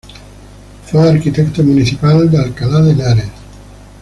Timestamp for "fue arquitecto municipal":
0.87-2.27